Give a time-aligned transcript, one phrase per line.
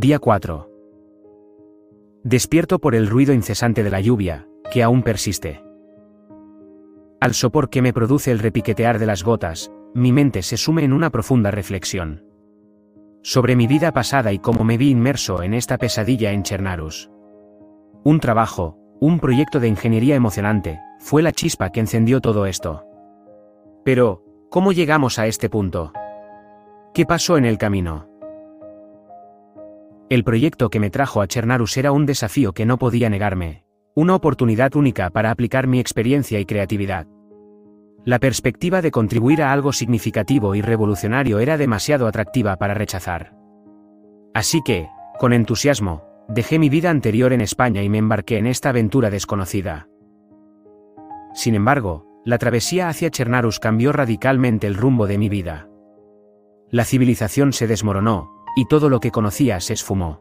[0.00, 0.70] Día 4.
[2.22, 5.60] Despierto por el ruido incesante de la lluvia, que aún persiste.
[7.20, 10.92] Al sopor que me produce el repiquetear de las gotas, mi mente se sume en
[10.92, 12.24] una profunda reflexión.
[13.24, 17.10] Sobre mi vida pasada y cómo me vi inmerso en esta pesadilla en Chernarus.
[18.04, 22.84] Un trabajo, un proyecto de ingeniería emocionante, fue la chispa que encendió todo esto.
[23.84, 25.92] Pero, ¿cómo llegamos a este punto?
[26.94, 28.17] ¿Qué pasó en el camino?
[30.10, 34.14] El proyecto que me trajo a Chernarus era un desafío que no podía negarme, una
[34.14, 37.06] oportunidad única para aplicar mi experiencia y creatividad.
[38.06, 43.34] La perspectiva de contribuir a algo significativo y revolucionario era demasiado atractiva para rechazar.
[44.32, 48.70] Así que, con entusiasmo, dejé mi vida anterior en España y me embarqué en esta
[48.70, 49.88] aventura desconocida.
[51.34, 55.68] Sin embargo, la travesía hacia Chernarus cambió radicalmente el rumbo de mi vida.
[56.70, 60.20] La civilización se desmoronó, y todo lo que conocía se esfumó.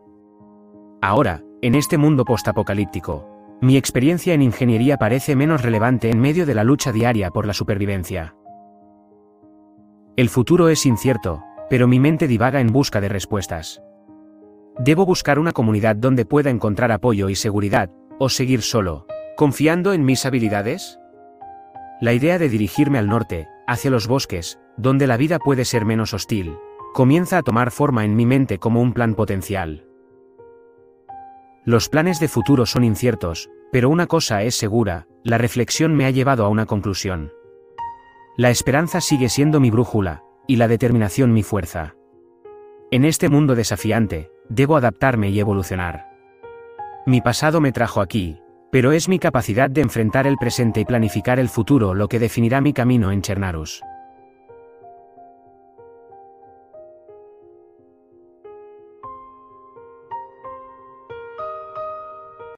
[1.02, 3.28] Ahora, en este mundo postapocalíptico,
[3.62, 7.54] mi experiencia en ingeniería parece menos relevante en medio de la lucha diaria por la
[7.54, 8.36] supervivencia.
[10.16, 13.82] El futuro es incierto, pero mi mente divaga en busca de respuestas.
[14.78, 20.06] ¿Debo buscar una comunidad donde pueda encontrar apoyo y seguridad, o seguir solo, confiando en
[20.06, 21.00] mis habilidades?
[22.02, 26.14] La idea de dirigirme al norte, hacia los bosques, donde la vida puede ser menos
[26.14, 26.56] hostil,
[26.98, 29.86] comienza a tomar forma en mi mente como un plan potencial.
[31.64, 36.10] Los planes de futuro son inciertos, pero una cosa es segura, la reflexión me ha
[36.10, 37.32] llevado a una conclusión.
[38.36, 41.94] La esperanza sigue siendo mi brújula, y la determinación mi fuerza.
[42.90, 46.08] En este mundo desafiante, debo adaptarme y evolucionar.
[47.06, 51.38] Mi pasado me trajo aquí, pero es mi capacidad de enfrentar el presente y planificar
[51.38, 53.84] el futuro lo que definirá mi camino en Chernarus.